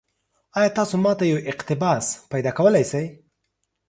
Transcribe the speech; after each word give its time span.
ایا 0.57 0.69
تاسو 0.77 0.95
ما 1.03 1.11
ته 1.19 1.23
یو 1.31 1.39
اقتباس 1.51 2.05
پیدا 2.31 2.51
کولی 2.57 2.83
شئ؟ 2.91 3.05